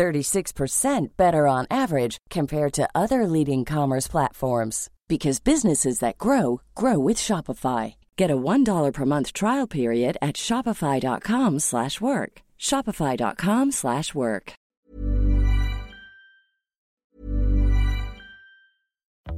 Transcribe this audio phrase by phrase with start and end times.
[0.00, 6.98] 36% better on average compared to other leading commerce platforms because businesses that grow grow
[6.98, 7.94] with Shopify.
[8.16, 12.32] Get a $1 per month trial period at shopify.com/work.
[12.58, 14.52] shopify.com/work.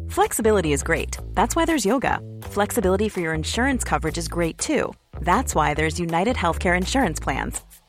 [0.09, 1.13] Flexibility is great.
[1.39, 2.21] That's why there's yoga.
[2.57, 4.93] Flexibility for your insurance coverage is great too.
[5.21, 7.63] That's why there's United Healthcare insurance plans.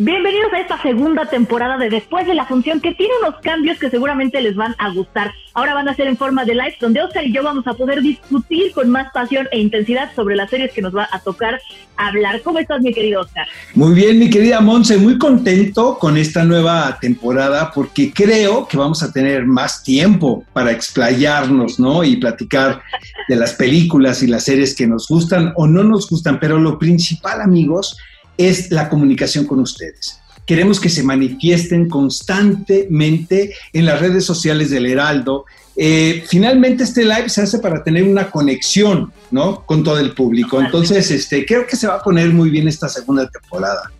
[0.00, 3.90] Bienvenidos a esta segunda temporada de Después de la Función, que tiene unos cambios que
[3.90, 5.32] seguramente les van a gustar.
[5.54, 8.00] Ahora van a ser en forma de live, donde Oscar y yo vamos a poder
[8.00, 11.60] discutir con más pasión e intensidad sobre las series que nos va a tocar
[11.96, 12.40] hablar.
[12.42, 13.48] ¿Cómo estás, mi querido Oscar?
[13.74, 19.02] Muy bien, mi querida Monse, muy contento con esta nueva temporada porque creo que vamos
[19.02, 22.04] a tener más tiempo para explayarnos, ¿no?
[22.04, 22.82] Y platicar
[23.28, 26.38] de las películas y las series que nos gustan o no nos gustan.
[26.38, 27.96] Pero lo principal, amigos,
[28.38, 30.20] es la comunicación con ustedes.
[30.46, 35.44] Queremos que se manifiesten constantemente en las redes sociales del Heraldo.
[35.76, 39.66] Eh, finalmente este live se hace para tener una conexión, ¿no?
[39.66, 40.58] Con todo el público.
[40.58, 43.92] Entonces, este, creo que se va a poner muy bien esta segunda temporada.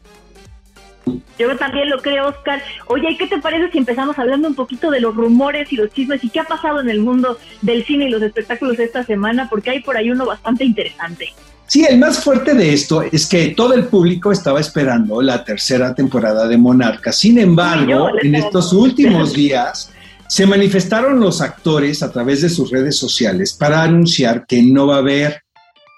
[1.38, 2.62] Yo también lo creo, Oscar.
[2.86, 6.22] Oye, ¿qué te parece si empezamos hablando un poquito de los rumores y los chismes
[6.24, 9.48] y qué ha pasado en el mundo del cine y los espectáculos esta semana?
[9.48, 11.32] Porque hay por ahí uno bastante interesante.
[11.68, 15.94] Sí, el más fuerte de esto es que todo el público estaba esperando la tercera
[15.94, 17.12] temporada de Monarca.
[17.12, 19.90] Sin embargo, en estos últimos días
[20.28, 24.96] se manifestaron los actores a través de sus redes sociales para anunciar que no va
[24.96, 25.42] a haber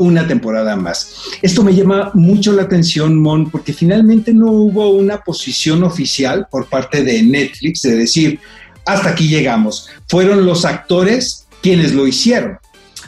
[0.00, 1.12] una temporada más.
[1.40, 6.66] Esto me llama mucho la atención, Mon, porque finalmente no hubo una posición oficial por
[6.66, 8.40] parte de Netflix de decir,
[8.86, 9.88] hasta aquí llegamos.
[10.08, 12.58] Fueron los actores quienes lo hicieron.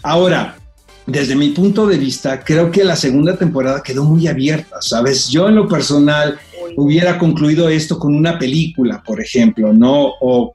[0.04, 0.58] Ahora,
[1.06, 5.28] desde mi punto de vista, creo que la segunda temporada quedó muy abierta, ¿sabes?
[5.28, 6.38] Yo en lo personal
[6.76, 10.12] hubiera concluido esto con una película, por ejemplo, ¿no?
[10.20, 10.54] O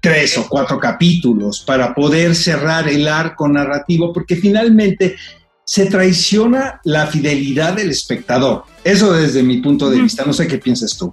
[0.00, 5.16] tres o cuatro capítulos para poder cerrar el arco narrativo, porque finalmente
[5.64, 8.64] se traiciona la fidelidad del espectador.
[8.82, 11.12] Eso desde mi punto de vista, no sé qué piensas tú.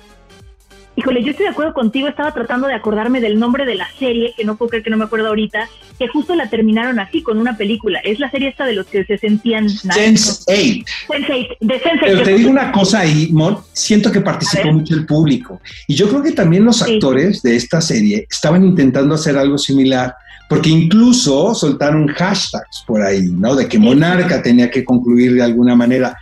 [0.98, 4.34] Híjole, yo estoy de acuerdo contigo, estaba tratando de acordarme del nombre de la serie,
[4.36, 5.70] que no puedo creer que no me acuerdo ahorita,
[6.00, 8.00] que justo la terminaron así, con una película.
[8.00, 9.68] Es la serie esta de los que se sentían...
[9.68, 10.84] Sense8.
[11.08, 12.00] Sense8, de Sense8.
[12.02, 15.62] Pero te digo una cosa ahí, Mon, siento que participó mucho el público.
[15.88, 20.16] Y yo creo que también los actores de esta serie estaban intentando hacer algo similar,
[20.50, 23.56] porque incluso soltaron hashtags por ahí, ¿no?
[23.56, 26.18] De que Monarca tenía que concluir de alguna manera.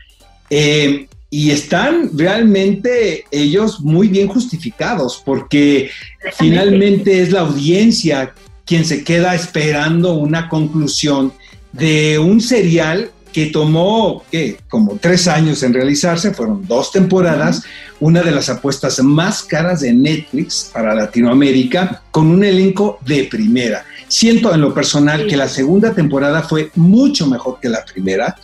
[0.50, 5.92] Eh, y están realmente ellos muy bien justificados porque
[6.32, 8.34] finalmente es la audiencia
[8.66, 11.34] quien se queda esperando una conclusión
[11.74, 14.60] de un serial que tomó ¿qué?
[14.70, 17.64] como tres años en realizarse, fueron dos temporadas,
[18.00, 23.84] una de las apuestas más caras de Netflix para Latinoamérica, con un elenco de primera.
[24.08, 28.38] Siento en lo personal que la segunda temporada fue mucho mejor que la primera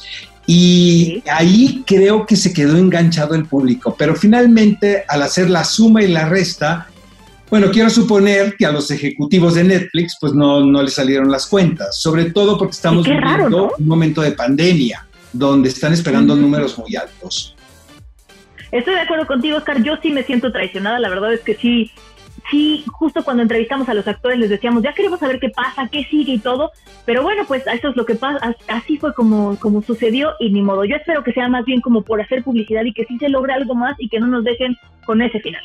[0.48, 6.04] y ahí creo que se quedó enganchado el público, pero finalmente al hacer la suma
[6.04, 6.88] y la resta,
[7.50, 11.48] bueno, quiero suponer que a los ejecutivos de Netflix pues no, no les salieron las
[11.48, 16.96] cuentas, sobre todo porque estamos viviendo un momento de pandemia, donde están esperando números muy
[16.96, 17.56] altos.
[18.72, 19.84] Estoy de acuerdo contigo, Oscar.
[19.84, 20.98] Yo sí me siento traicionada.
[21.00, 21.92] La verdad es que sí,
[22.52, 26.04] sí, justo cuando entrevistamos a los actores les decíamos, ya queremos saber qué pasa, qué
[26.04, 26.72] sigue y todo,
[27.06, 30.62] pero bueno, pues eso es lo que pasa, así fue como, como sucedió y ni
[30.62, 30.86] modo.
[30.86, 33.54] Yo espero que sea más bien como por hacer publicidad y que sí se logre
[33.54, 35.64] algo más y que no nos dejen con ese final.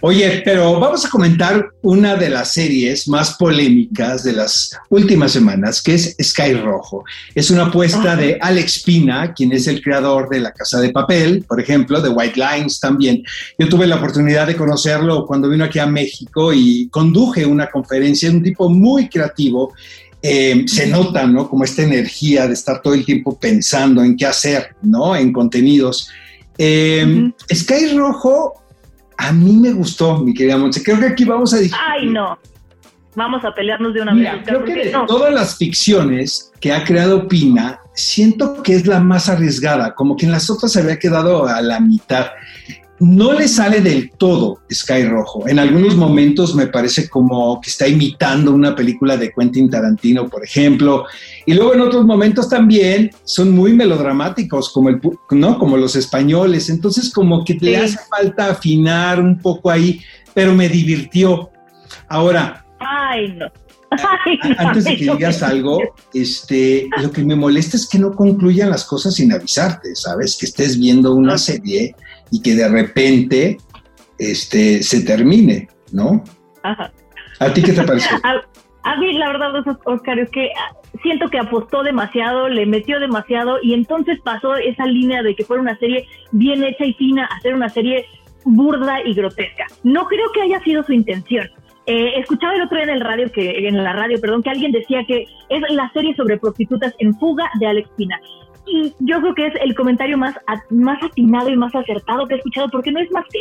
[0.00, 5.80] Oye, pero vamos a comentar una de las series más polémicas de las últimas semanas,
[5.82, 7.04] que es Sky Rojo.
[7.34, 11.44] Es una apuesta de Alex Pina, quien es el creador de La Casa de Papel,
[11.48, 13.22] por ejemplo, de White Lines también.
[13.58, 18.30] Yo tuve la oportunidad de conocerlo cuando vino aquí a México y conduje una conferencia,
[18.30, 19.72] un tipo muy creativo
[20.26, 21.50] Eh, se nota, ¿no?
[21.50, 25.14] Como esta energía de estar todo el tiempo pensando en qué hacer, ¿no?
[25.14, 26.08] En contenidos.
[26.56, 28.63] Eh, Sky Rojo,
[29.16, 30.82] a mí me gustó, mi querida Monse.
[30.82, 31.58] Creo que aquí vamos a...
[31.88, 32.38] Ay, no.
[33.14, 34.28] Vamos a pelearnos de una vez.
[34.44, 39.28] Creo que de todas las ficciones que ha creado Pina, siento que es la más
[39.28, 42.26] arriesgada, como que en las otras se había quedado a la mitad.
[43.00, 45.48] No le sale del todo Sky Rojo.
[45.48, 50.44] En algunos momentos me parece como que está imitando una película de Quentin Tarantino, por
[50.44, 51.04] ejemplo.
[51.44, 55.00] Y luego en otros momentos también son muy melodramáticos, como, el,
[55.30, 55.58] ¿no?
[55.58, 56.70] como los españoles.
[56.70, 60.00] Entonces como que le hace falta afinar un poco ahí,
[60.32, 61.50] pero me divirtió.
[62.08, 63.46] Ahora, Ay, no.
[64.58, 65.80] Antes de que digas algo,
[66.14, 70.36] este, lo que me molesta es que no concluyan las cosas sin avisarte, ¿sabes?
[70.38, 71.94] Que estés viendo una serie
[72.34, 73.58] y que de repente
[74.18, 76.24] este, se termine, ¿no?
[76.64, 76.90] Ajá.
[77.38, 78.16] ¿A ti qué te pareció?
[78.86, 80.50] A, mí, la verdad, Oscar, es que
[81.02, 85.62] siento que apostó demasiado, le metió demasiado y entonces pasó esa línea de que fuera
[85.62, 88.04] una serie bien hecha y fina a ser una serie
[88.44, 89.66] burda y grotesca.
[89.84, 91.48] No creo que haya sido su intención.
[91.86, 94.72] Eh, escuchaba el otro día en el radio que en la radio, perdón, que alguien
[94.72, 98.20] decía que es la serie sobre prostitutas en fuga de Alex Pina.
[98.66, 100.34] Y yo creo que es el comentario más,
[100.70, 103.40] más atinado y más acertado que he escuchado porque no es más que.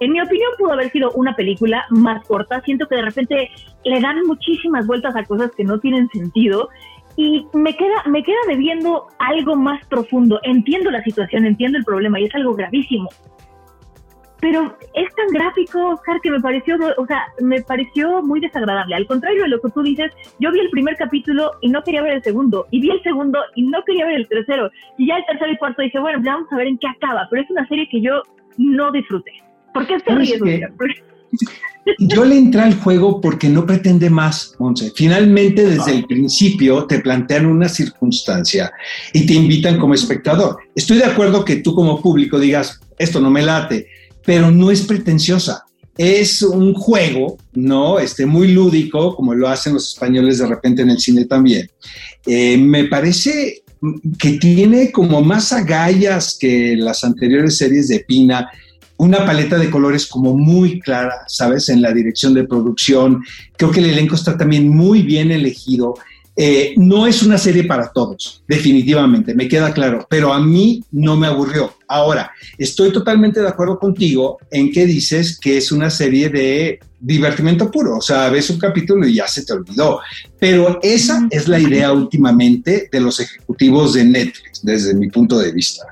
[0.00, 2.60] En mi opinión pudo haber sido una película más corta.
[2.62, 3.50] Siento que de repente
[3.84, 6.68] le dan muchísimas vueltas a cosas que no tienen sentido
[7.16, 10.40] y me queda, me queda debiendo algo más profundo.
[10.42, 13.08] Entiendo la situación, entiendo el problema y es algo gravísimo
[14.42, 18.96] pero es tan gráfico, Oscar, que me pareció, o sea, me pareció muy desagradable.
[18.96, 20.10] Al contrario de lo que tú dices,
[20.40, 23.38] yo vi el primer capítulo y no quería ver el segundo, y vi el segundo
[23.54, 24.68] y no quería ver el tercero,
[24.98, 27.28] y ya el tercero y cuarto dije, bueno, ya vamos a ver en qué acaba,
[27.30, 28.20] pero es una serie que yo
[28.58, 29.30] no disfruté.
[29.72, 30.40] ¿Por qué te ríes,
[31.98, 34.92] Yo le entré al juego porque no pretende más, Monse.
[34.94, 38.70] Finalmente, desde el principio, te plantean una circunstancia
[39.12, 40.58] y te invitan como espectador.
[40.76, 43.88] Estoy de acuerdo que tú como público digas, esto no me late,
[44.24, 45.64] pero no es pretenciosa.
[45.96, 47.98] Es un juego, ¿no?
[47.98, 51.70] Este, muy lúdico, como lo hacen los españoles de repente en el cine también.
[52.26, 53.62] Eh, me parece
[54.18, 58.48] que tiene como más agallas que las anteriores series de Pina,
[58.96, 61.68] una paleta de colores como muy clara, ¿sabes?
[61.68, 63.22] En la dirección de producción.
[63.56, 65.94] Creo que el elenco está también muy bien elegido.
[66.34, 71.14] Eh, no es una serie para todos, definitivamente, me queda claro, pero a mí no
[71.14, 71.74] me aburrió.
[71.86, 77.70] Ahora, estoy totalmente de acuerdo contigo en que dices que es una serie de divertimento
[77.70, 80.00] puro, o sea, ves un capítulo y ya se te olvidó,
[80.38, 85.52] pero esa es la idea últimamente de los ejecutivos de Netflix, desde mi punto de
[85.52, 85.84] vista.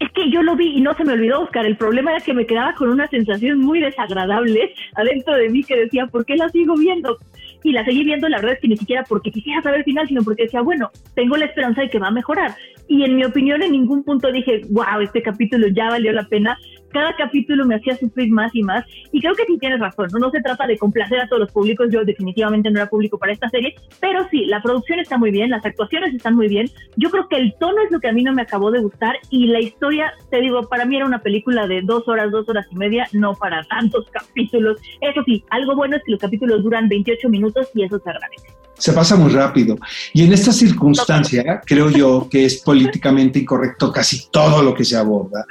[0.00, 1.66] Es que yo lo vi y no se me olvidó, Oscar.
[1.66, 5.76] El problema era que me quedaba con una sensación muy desagradable adentro de mí que
[5.76, 7.18] decía, ¿por qué la sigo viendo?
[7.62, 10.08] Y la seguí viendo, la verdad es que ni siquiera porque quisiera saber el final,
[10.08, 12.54] sino porque decía, bueno, tengo la esperanza de que va a mejorar.
[12.88, 16.58] Y en mi opinión, en ningún punto dije, wow, este capítulo ya valió la pena.
[16.92, 18.84] Cada capítulo me hacía sufrir más y más.
[19.12, 21.52] Y creo que sí tienes razón, no, no se trata de complacer a todos los
[21.52, 21.88] públicos.
[21.90, 25.50] Yo definitivamente no era público para esta serie, pero sí, la producción está muy bien,
[25.50, 26.68] las actuaciones están muy bien.
[26.96, 29.16] Yo creo que el tono es lo que a mí no me acabó de gustar
[29.30, 32.66] y la historia, te digo, para mí era una película de dos horas, dos horas
[32.70, 34.78] y media, no para tantos capítulos.
[35.00, 38.60] Eso sí, algo bueno es que los capítulos duran 28 minutos y eso se agradece
[38.80, 39.76] se pasa muy rápido.
[40.14, 44.96] Y en esta circunstancia, creo yo que es políticamente incorrecto casi todo lo que se
[44.96, 45.46] aborda.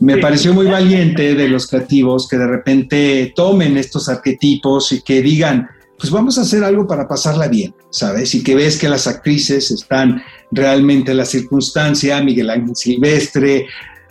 [0.00, 5.20] Me pareció muy valiente de los creativos que de repente tomen estos arquetipos y que
[5.20, 8.34] digan, pues vamos a hacer algo para pasarla bien, ¿sabes?
[8.34, 13.66] Y que ves que las actrices están realmente en la circunstancia, Miguel Ángel Silvestre,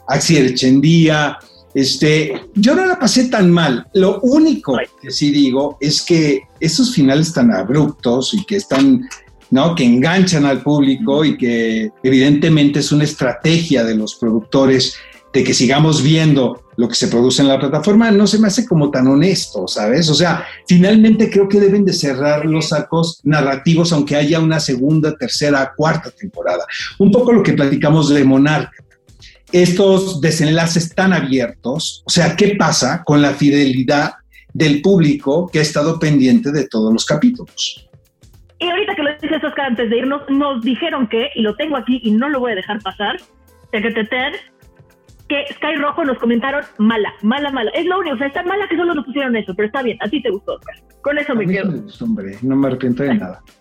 [0.08, 1.40] Axel Echendía,
[1.74, 3.88] este, yo no la pasé tan mal.
[3.94, 9.08] Lo único que sí digo es que esos finales tan abruptos y que están,
[9.52, 9.76] ¿no?
[9.76, 14.96] Que enganchan al público y que evidentemente es una estrategia de los productores
[15.32, 18.66] de que sigamos viendo lo que se produce en la plataforma, no se me hace
[18.66, 20.10] como tan honesto, ¿sabes?
[20.10, 25.16] O sea, finalmente creo que deben de cerrar los sacos narrativos, aunque haya una segunda,
[25.16, 26.66] tercera, cuarta temporada.
[26.98, 28.84] Un poco lo que platicamos de Monarca
[29.52, 34.14] estos desenlaces tan abiertos, o sea, ¿qué pasa con la fidelidad
[34.54, 37.88] del público que ha estado pendiente de todos los capítulos?
[38.60, 41.78] Y ahorita que lo dices, Oscar, antes de irnos, nos dijeron que, y lo tengo
[41.78, 43.18] aquí y no lo voy a dejar pasar,
[45.30, 47.72] que Sky Rojo nos comentaron mala, mala, mala.
[47.72, 49.98] Es lo único, o sea, está mala que solo nos pusieron eso, pero está bien,
[50.02, 50.76] a ti te gustó, Oscar.
[51.02, 51.72] Con eso me quedo.
[51.72, 53.42] Me hombre, no me arrepiento de nada.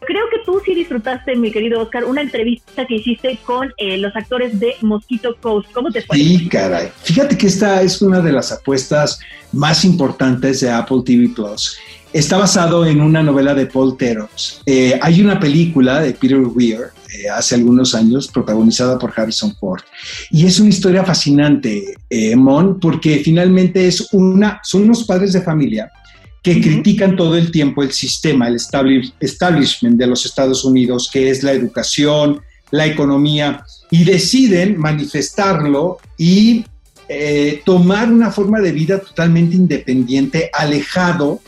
[0.00, 4.14] Creo que tú sí disfrutaste, mi querido Oscar, una entrevista que hiciste con eh, los
[4.14, 5.70] actores de Mosquito Coast.
[5.72, 6.16] ¿Cómo te fue?
[6.16, 6.88] Sí, caray.
[7.02, 9.18] Fíjate que esta es una de las apuestas
[9.52, 11.78] más importantes de Apple TV Plus.
[12.12, 14.62] Está basado en una novela de Paul Teros.
[14.66, 19.82] Eh, hay una película de Peter Weir eh, hace algunos años, protagonizada por Harrison Ford.
[20.30, 25.42] Y es una historia fascinante, eh, Mon, porque finalmente es una, son unos padres de
[25.42, 25.90] familia
[26.42, 31.42] que critican todo el tiempo el sistema, el establishment de los Estados Unidos, que es
[31.42, 36.64] la educación, la economía, y deciden manifestarlo y
[37.08, 41.40] eh, tomar una forma de vida totalmente independiente, alejado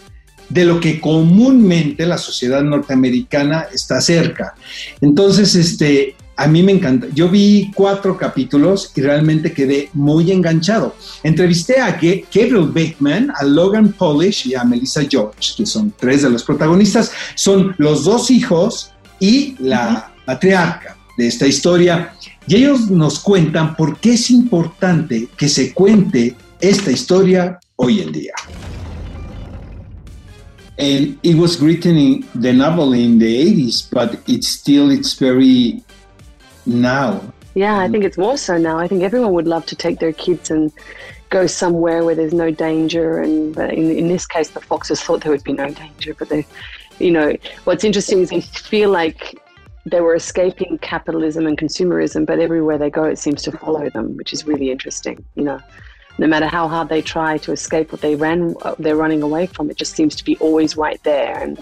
[0.50, 4.54] de lo que comúnmente la sociedad norteamericana está cerca.
[5.00, 7.06] Entonces, este, a mí me encanta.
[7.14, 10.96] Yo vi cuatro capítulos y realmente quedé muy enganchado.
[11.22, 16.30] Entrevisté a Gabriel Bateman, a Logan Polish y a Melissa George, que son tres de
[16.30, 17.12] los protagonistas.
[17.34, 22.14] Son los dos hijos y la patriarca de esta historia.
[22.46, 28.12] Y ellos nos cuentan por qué es importante que se cuente esta historia hoy en
[28.12, 28.32] día.
[30.80, 35.84] And it was written in the novel in the 80s, but it's still it's very
[36.64, 37.20] now.
[37.54, 37.92] Yeah, I mm.
[37.92, 38.78] think it's more so now.
[38.78, 40.72] I think everyone would love to take their kids and
[41.28, 43.20] go somewhere where there's no danger.
[43.20, 46.30] And but in, in this case, the foxes thought there would be no danger, but
[46.30, 46.46] they,
[46.98, 49.38] you know, what's interesting is they feel like
[49.84, 54.16] they were escaping capitalism and consumerism, but everywhere they go, it seems to follow them,
[54.16, 55.22] which is really interesting.
[55.34, 55.60] You know,
[56.20, 59.70] no matter how hard they try to escape what they ran, they're running away from.
[59.70, 61.58] It just seems to be always right there, and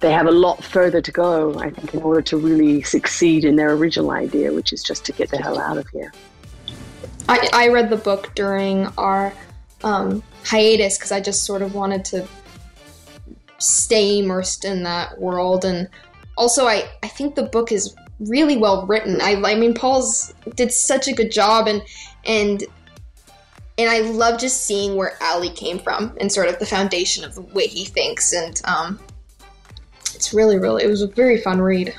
[0.00, 1.56] they have a lot further to go.
[1.60, 5.12] I think in order to really succeed in their original idea, which is just to
[5.12, 6.12] get the hell out of here.
[7.28, 9.32] I, I read the book during our
[9.84, 12.26] um, hiatus because I just sort of wanted to
[13.58, 15.88] stay immersed in that world and
[16.36, 19.20] also I, I think the book is really well written.
[19.22, 21.80] I, I mean Paul's did such a good job and
[22.26, 22.64] and
[23.76, 27.34] and I love just seeing where Ali came from and sort of the foundation of
[27.34, 29.00] the way he thinks and um,
[30.14, 31.94] it's really really it was a very fun read.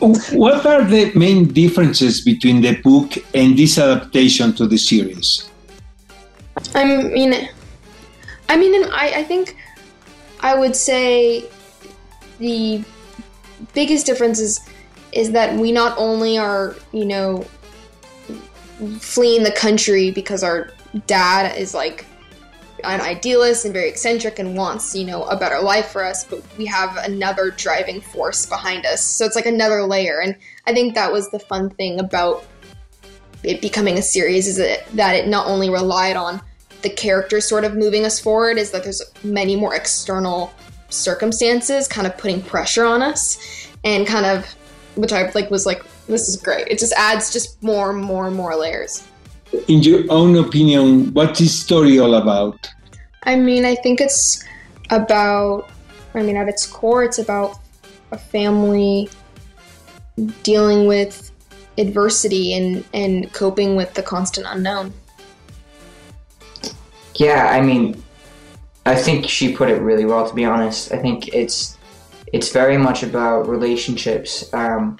[0.00, 5.48] What are the main differences between the book and this adaptation to the series?
[6.74, 7.48] I mean,
[8.48, 9.56] I mean, I, I think
[10.40, 11.48] I would say
[12.38, 12.84] the
[13.72, 14.60] biggest difference is
[15.12, 17.46] is that we not only are you know
[18.98, 20.70] fleeing the country because our
[21.06, 22.06] dad is like
[22.82, 26.42] an idealist and very eccentric and wants you know a better life for us but
[26.58, 29.02] we have another driving force behind us.
[29.02, 30.20] So it's like another layer.
[30.20, 32.44] And i think that was the fun thing about
[33.42, 36.40] it becoming a series is that, that it not only relied on
[36.82, 40.52] the characters sort of moving us forward is that there's many more external
[40.88, 44.46] circumstances kind of putting pressure on us and kind of
[44.94, 46.68] which I like was like this is great.
[46.68, 49.06] It just adds just more and more and more layers.
[49.68, 52.68] In your own opinion, what's this story all about?
[53.22, 54.44] I mean, I think it's
[54.90, 55.70] about
[56.14, 57.58] I mean at its core it's about
[58.12, 59.08] a family
[60.42, 61.30] dealing with
[61.78, 64.92] adversity and and coping with the constant unknown.
[67.14, 68.02] Yeah, I mean
[68.86, 70.28] I think she put it really well.
[70.28, 71.78] To be honest, I think it's
[72.32, 74.98] it's very much about relationships um,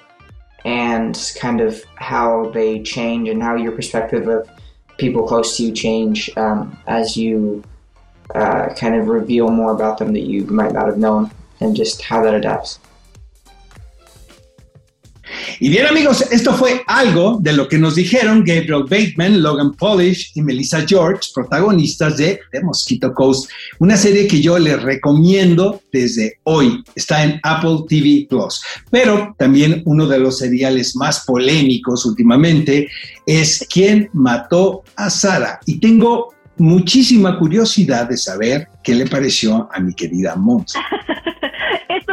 [0.65, 4.49] and kind of how they change and how your perspective of
[4.97, 7.63] people close to you change um, as you
[8.33, 11.29] uh, kind of reveal more about them that you might not have known
[11.61, 12.79] and just how that adapts.
[15.59, 20.31] Y bien amigos, esto fue algo de lo que nos dijeron Gabriel Bateman, Logan Polish
[20.35, 23.49] y Melissa George, protagonistas de The Mosquito Coast,
[23.79, 26.83] una serie que yo les recomiendo desde hoy.
[26.95, 28.61] Está en Apple TV Plus.
[28.91, 32.89] Pero también uno de los seriales más polémicos últimamente
[33.25, 35.59] es ¿Quién mató a Sara?
[35.65, 40.35] Y tengo muchísima curiosidad de saber qué le pareció a mi querida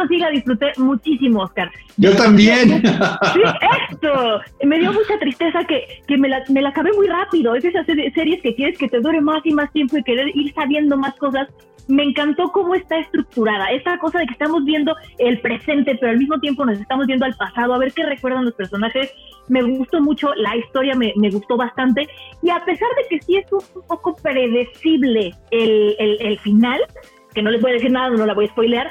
[0.03, 0.09] Mons.
[0.09, 1.71] sí la disfruté muchísimo, Oscar.
[1.97, 2.81] Yo también.
[3.33, 3.41] Sí,
[3.89, 4.41] esto.
[4.63, 7.55] Me dio mucha tristeza que, que me, la, me la acabé muy rápido.
[7.55, 10.53] Es esas series que quieres que te dure más y más tiempo y querer ir
[10.53, 11.47] sabiendo más cosas.
[11.87, 13.67] Me encantó cómo está estructurada.
[13.71, 17.25] Esta cosa de que estamos viendo el presente, pero al mismo tiempo nos estamos viendo
[17.25, 19.11] al pasado, a ver qué recuerdan los personajes.
[19.47, 22.07] Me gustó mucho, la historia me, me gustó bastante.
[22.41, 26.79] Y a pesar de que sí es un, poco predecible el, el, el final,
[27.33, 28.89] que no les voy a decir nada, no la voy a spoilear,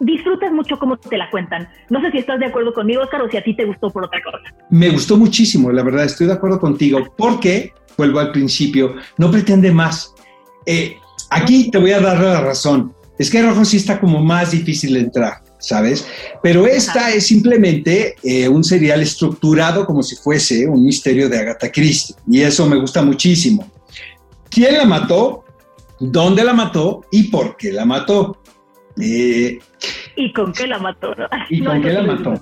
[0.00, 1.68] disfrutas mucho cómo te la cuentan.
[1.90, 4.04] No sé si estás de acuerdo conmigo, Oscar, o si a ti te gustó por
[4.04, 4.38] otra cosa.
[4.70, 9.70] Me gustó muchísimo, la verdad, estoy de acuerdo contigo, porque, vuelvo al principio, no pretende
[9.70, 10.14] más.
[10.66, 10.96] Eh,
[11.30, 12.94] aquí te voy a dar la razón.
[13.18, 16.06] Es que Rojo sí está como más difícil de entrar, ¿sabes?
[16.42, 21.70] Pero esta es simplemente eh, un serial estructurado como si fuese un misterio de Agatha
[21.70, 22.16] Christie.
[22.26, 23.70] Y eso me gusta muchísimo.
[24.48, 25.44] ¿Quién la mató?
[25.98, 27.04] ¿Dónde la mató?
[27.12, 28.40] ¿Y por qué la mató?
[28.98, 29.58] Eh,
[30.16, 31.14] ¿Y con qué la mató?
[31.48, 32.34] ¿Y con qué la mató?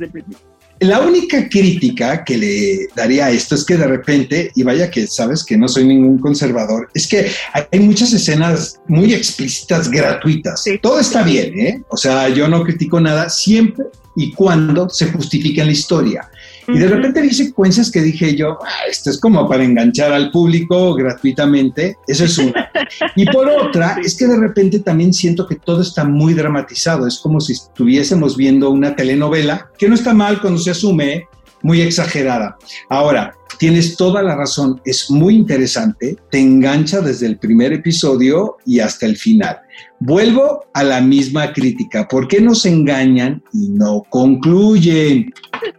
[0.81, 5.09] La única crítica que le daría a esto es que de repente, y vaya que
[5.09, 7.27] sabes que no soy ningún conservador, es que
[7.73, 10.65] hay muchas escenas muy explícitas, gratuitas.
[10.81, 11.83] Todo está bien, ¿eh?
[11.89, 16.31] O sea, yo no critico nada siempre y cuando se justifique la historia.
[16.69, 20.31] Y de repente vi secuencias que dije yo, ah, esto es como para enganchar al
[20.31, 22.71] público gratuitamente, eso es una.
[23.17, 27.19] Y por otra, es que de repente también siento que todo está muy dramatizado, es
[27.19, 31.27] como si estuviésemos viendo una telenovela, que no está mal cuando se asume,
[31.63, 32.57] muy exagerada.
[32.89, 38.81] Ahora, tienes toda la razón, es muy interesante, te engancha desde el primer episodio y
[38.81, 39.59] hasta el final.
[40.01, 45.33] Vuelvo a la misma crítica, ¿por qué nos engañan y no concluyen?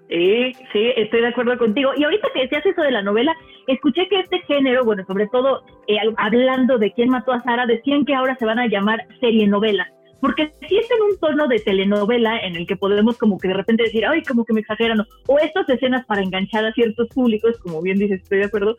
[0.10, 1.92] Sí, sí, estoy de acuerdo contigo.
[1.96, 3.34] Y ahorita que decías eso de la novela,
[3.68, 8.06] escuché que este género, bueno, sobre todo eh, hablando de quién mató a Sara, decían
[8.06, 9.88] que ahora se van a llamar serie novela
[10.22, 13.54] porque si es en un tono de telenovela en el que podemos como que de
[13.54, 17.58] repente decir, ay, como que me exageran, o estas escenas para enganchar a ciertos públicos,
[17.60, 18.78] como bien dices, estoy de acuerdo,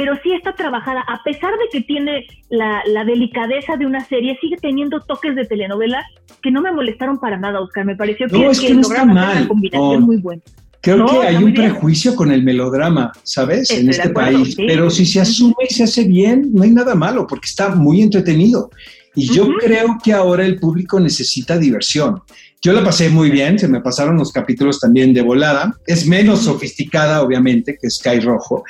[0.00, 4.56] pero sí está trabajada, a pesar de que tiene la, delicadeza de una serie, sigue
[4.56, 6.02] teniendo toques de telenovela
[6.40, 9.46] que no me molestaron para nada, Oscar, me pareció que, es que, no está mal.
[9.46, 10.40] combinación muy buena.
[10.80, 13.70] Creo que hay un prejuicio con el melodrama, ¿sabes?
[13.72, 14.56] en este país.
[14.56, 18.00] Pero si se asume y se hace bien, no hay nada malo, porque está muy
[18.00, 18.70] entretenido.
[19.14, 22.22] Y yo creo que ahora el público necesita diversión.
[22.62, 25.74] Yo la pasé muy bien, se me pasaron los capítulos también de volada.
[25.86, 28.64] Es menos sofisticada, obviamente, que Sky Rojo.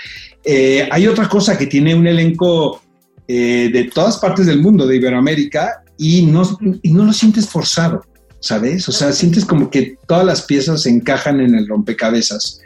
[0.44, 2.82] Eh, hay otra cosa que tiene un elenco
[3.28, 6.42] eh, de todas partes del mundo, de Iberoamérica, y no,
[6.82, 8.04] y no lo sientes forzado,
[8.40, 8.88] ¿sabes?
[8.88, 12.60] O sea, sientes como que todas las piezas se encajan en el rompecabezas.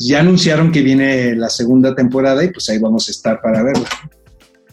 [0.00, 3.84] Ya anunciaron que viene la segunda temporada y pues ahí vamos a estar para verlo.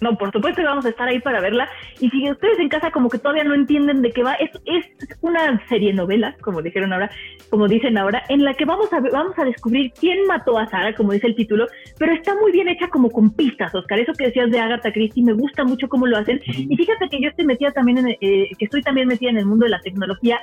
[0.01, 1.68] No, por supuesto que vamos a estar ahí para verla.
[2.00, 4.86] Y si ustedes en casa como que todavía no entienden de qué va, es, es
[5.22, 7.12] una serie novela, como dijeron ahora,
[7.50, 10.94] como dicen ahora, en la que vamos a vamos a descubrir quién mató a Sara,
[10.96, 14.00] como dice el título, pero está muy bien hecha como con pistas, Oscar.
[14.00, 16.42] Eso que decías de Agatha Christie, me gusta mucho cómo lo hacen.
[16.46, 19.46] Y fíjate que yo estoy metida también en, eh, que estoy también metida en el
[19.46, 20.40] mundo de la tecnología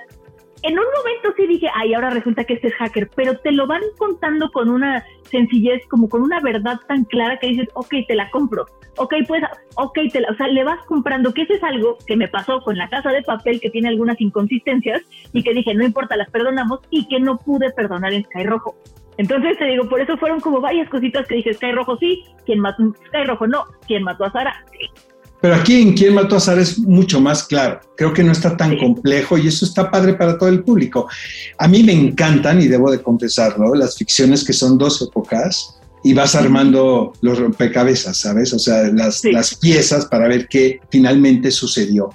[0.63, 3.67] en un momento sí dije, ay, ahora resulta que este es hacker, pero te lo
[3.67, 8.15] van contando con una sencillez, como con una verdad tan clara que dices, ok, te
[8.15, 8.67] la compro,
[8.97, 9.43] ok, pues,
[9.77, 12.61] ok, te la, o sea, le vas comprando, que eso es algo que me pasó
[12.61, 16.31] con la casa de papel, que tiene algunas inconsistencias, y que dije, no importa, las
[16.31, 18.77] perdonamos, y que no pude perdonar en Sky Rojo.
[19.19, 22.61] Entonces te digo, por eso fueron como varias cositas que dije, Sky Rojo sí, quien
[22.61, 24.91] mató, Sky Rojo no, quien mató a Sara, sí.
[25.41, 27.81] Pero aquí en Quién mató a Sara es mucho más claro.
[27.97, 31.09] Creo que no está tan complejo y eso está padre para todo el público.
[31.59, 36.15] A mí me encantan, y debo de confesarlo, las ficciones que son dos épocas y
[36.15, 38.53] vas armando los rompecabezas, ¿sabes?
[38.53, 42.11] O sea, las, las piezas para ver qué finalmente sucedió.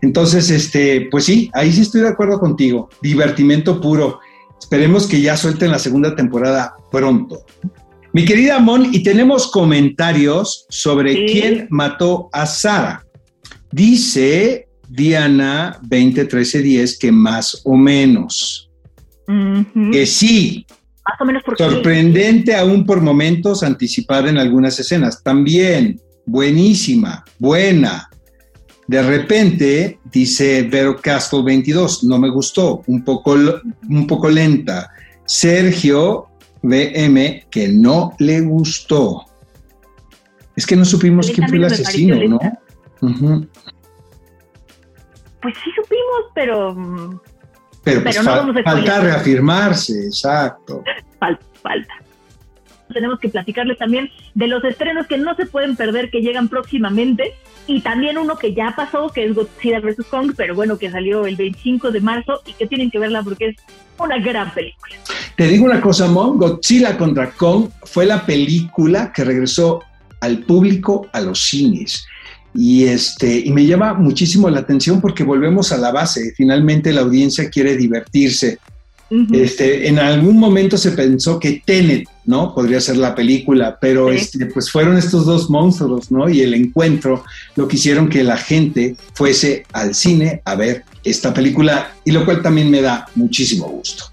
[0.00, 2.88] Entonces, este, pues sí, ahí sí estoy de acuerdo contigo.
[3.02, 4.20] Divertimento puro.
[4.58, 7.44] Esperemos que ya suelten la segunda temporada pronto.
[8.14, 13.04] Mi querida Mon, y tenemos comentarios sobre quién mató a Sara.
[13.72, 18.70] Dice Diana 201310 que más o menos.
[19.90, 20.64] Que sí.
[21.04, 25.20] Más o menos Sorprendente aún por momentos anticipada en algunas escenas.
[25.24, 28.08] También buenísima, buena.
[28.86, 34.88] De repente, dice Vero Castle 22, no me gustó, un poco, un poco lenta.
[35.26, 36.28] Sergio
[36.64, 39.26] BM que no le gustó.
[40.56, 42.38] Es que no supimos quién fue el asesino, ¿no?
[45.42, 47.20] Pues sí supimos, pero...
[47.82, 48.18] Pero, pues
[48.64, 50.82] falta reafirmarse, exacto.
[51.18, 51.94] Falta, falta.
[52.92, 57.34] Tenemos que platicarles también de los estrenos que no se pueden perder, que llegan próximamente,
[57.66, 60.06] y también uno que ya pasó, que es Godzilla vs.
[60.10, 63.48] Kong, pero bueno, que salió el 25 de marzo y que tienen que verla porque
[63.48, 63.56] es
[63.98, 64.94] una gran película.
[65.36, 69.82] Te digo una cosa, Mon, Godzilla contra Kong fue la película que regresó
[70.20, 72.06] al público a los cines.
[72.54, 76.32] Y, este, y me llama muchísimo la atención porque volvemos a la base.
[76.36, 78.58] Finalmente la audiencia quiere divertirse.
[79.32, 82.54] Este, en algún momento se pensó que Tenet, ¿no?
[82.54, 86.28] Podría ser la película, pero este, pues fueron estos dos monstruos, ¿no?
[86.28, 91.32] Y el encuentro lo que hicieron que la gente fuese al cine a ver esta
[91.32, 94.04] película y lo cual también me da muchísimo gusto.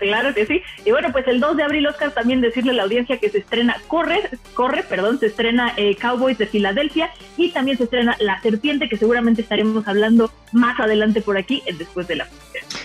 [0.00, 0.62] Claro que sí.
[0.84, 3.38] Y bueno, pues el 2 de abril, Oscar, también decirle a la audiencia que se
[3.38, 8.40] estrena Corre, Corre, perdón, se estrena eh, Cowboys de Filadelfia y también se estrena La
[8.42, 12.26] Serpiente, que seguramente estaremos hablando más adelante por aquí, eh, después de la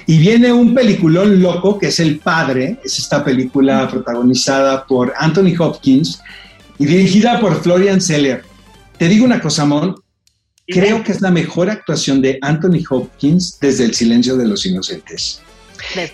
[0.07, 5.53] y viene un peliculón loco que es El Padre, es esta película protagonizada por Anthony
[5.57, 6.21] Hopkins
[6.77, 8.43] y dirigida por Florian Seller.
[8.97, 9.95] Te digo una cosa, Mon,
[10.67, 15.41] creo que es la mejor actuación de Anthony Hopkins desde El silencio de los inocentes.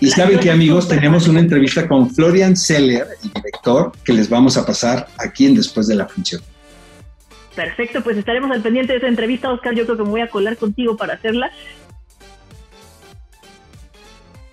[0.00, 4.56] Y saben que amigos, tenemos una entrevista con Florian Seller, el director, que les vamos
[4.56, 6.42] a pasar aquí en Después de la Función.
[7.54, 9.74] Perfecto, pues estaremos al pendiente de esa entrevista, Oscar.
[9.74, 11.50] Yo creo que me voy a colar contigo para hacerla.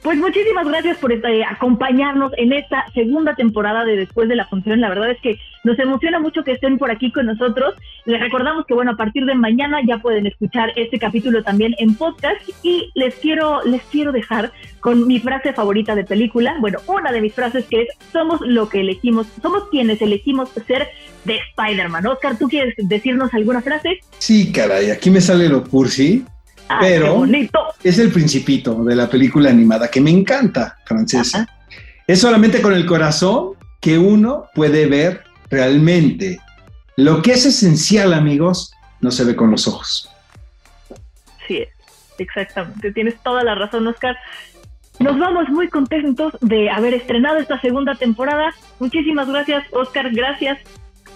[0.01, 4.79] Pues muchísimas gracias por este, acompañarnos en esta segunda temporada de Después de la Función.
[4.79, 7.75] La verdad es que nos emociona mucho que estén por aquí con nosotros.
[8.05, 11.95] Les recordamos que, bueno, a partir de mañana ya pueden escuchar este capítulo también en
[11.95, 16.55] podcast y les quiero, les quiero dejar con mi frase favorita de película.
[16.61, 20.87] Bueno, una de mis frases que es, somos lo que elegimos, somos quienes elegimos ser
[21.25, 22.07] de Spider-Man.
[22.07, 23.99] Oscar, ¿tú quieres decirnos alguna frase?
[24.17, 26.23] Sí, caray, aquí me sale lo cursi
[26.79, 27.25] pero
[27.83, 31.47] es el principito de la película animada que me encanta, francesa.
[32.05, 36.39] Es solamente con el corazón que uno puede ver realmente.
[36.95, 40.09] Lo que es esencial, amigos, no se ve con los ojos.
[41.47, 41.63] Sí,
[42.17, 42.91] exactamente.
[42.91, 44.17] Tienes toda la razón, Oscar.
[44.99, 48.53] Nos vamos muy contentos de haber estrenado esta segunda temporada.
[48.79, 50.11] Muchísimas gracias, Oscar.
[50.11, 50.59] Gracias.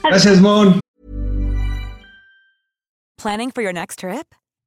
[0.04, 0.80] Gracias, Mon.
[3.18, 4.26] Planning for your next trip?